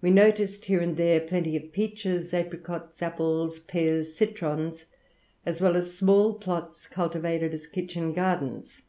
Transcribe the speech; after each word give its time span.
We 0.00 0.12
noticed 0.12 0.66
here 0.66 0.78
and 0.78 0.96
there 0.96 1.18
plenty 1.18 1.56
of 1.56 1.72
peaches, 1.72 2.32
apricots, 2.32 3.02
apples, 3.02 3.58
pears, 3.58 4.14
citrons, 4.14 4.86
as 5.44 5.60
well 5.60 5.74
as 5.76 5.92
small 5.96 6.34
plots 6.34 6.86
cultivated 6.86 7.52
as 7.52 7.66
kitchen 7.66 8.12
gardens. 8.12 8.82